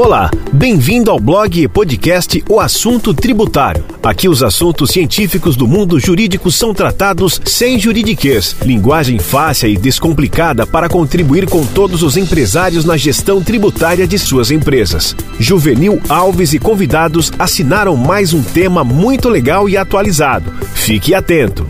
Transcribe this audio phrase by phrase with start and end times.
[0.00, 3.84] Olá, bem-vindo ao blog e podcast O Assunto Tributário.
[4.00, 10.64] Aqui os assuntos científicos do mundo jurídico são tratados sem juridiquês, linguagem fácil e descomplicada
[10.64, 15.16] para contribuir com todos os empresários na gestão tributária de suas empresas.
[15.40, 20.52] Juvenil Alves e convidados assinaram mais um tema muito legal e atualizado.
[20.76, 21.66] Fique atento.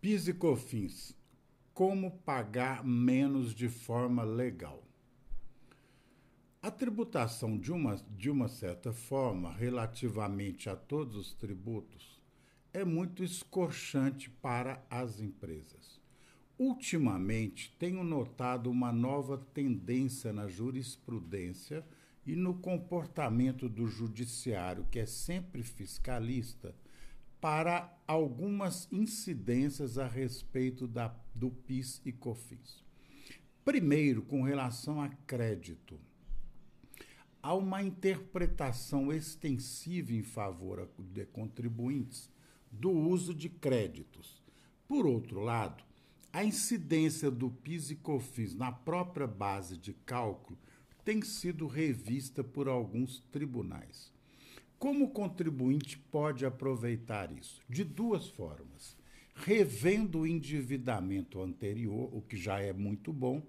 [0.00, 1.14] PIS e COFINS.
[1.74, 4.88] Como pagar menos de forma legal?
[6.60, 12.20] A tributação, de uma, de uma certa forma, relativamente a todos os tributos,
[12.72, 16.00] é muito escorchante para as empresas.
[16.58, 21.86] Ultimamente, tenho notado uma nova tendência na jurisprudência
[22.26, 26.74] e no comportamento do judiciário, que é sempre fiscalista,
[27.40, 32.84] para algumas incidências a respeito da, do PIS e COFINS.
[33.64, 36.00] Primeiro, com relação a crédito
[37.42, 42.30] há uma interpretação extensiva em favor de contribuintes
[42.70, 44.42] do uso de créditos.
[44.86, 45.82] Por outro lado,
[46.32, 50.58] a incidência do PIS e COFINS na própria base de cálculo
[51.04, 54.12] tem sido revista por alguns tribunais.
[54.78, 57.62] Como o contribuinte pode aproveitar isso?
[57.68, 58.96] De duas formas.
[59.34, 63.42] Revendo o endividamento anterior, o que já é muito bom,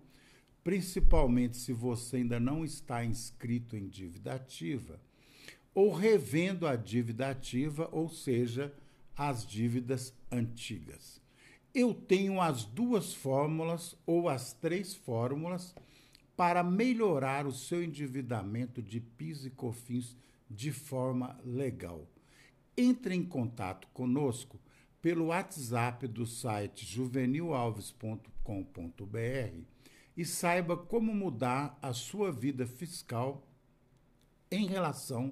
[0.64, 5.00] principalmente se você ainda não está inscrito em dívida ativa,
[5.74, 8.74] ou revendo a dívida ativa, ou seja,
[9.16, 11.22] as dívidas antigas.
[11.74, 15.76] Eu tenho as duas fórmulas ou as três fórmulas
[16.36, 20.16] para melhorar o seu endividamento de PIS e COFINS
[20.50, 22.08] de forma legal.
[22.76, 24.60] Entre em contato conosco
[25.02, 29.79] pelo WhatsApp do site juvenilalves.com.br
[30.20, 33.48] e saiba como mudar a sua vida fiscal
[34.52, 35.32] em relação